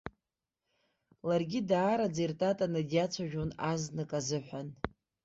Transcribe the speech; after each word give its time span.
Ларгьы 1.27 1.59
даараӡа 1.69 2.21
иртатаны 2.25 2.81
диацәажәон 2.89 3.49
азнык 3.71 4.11
азыҳәан. 4.19 4.67